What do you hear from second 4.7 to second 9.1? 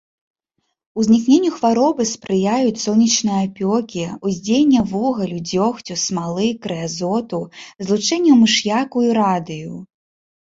вугалю, дзёгцю, смалы, крэазоту, злучэнняў мыш'яку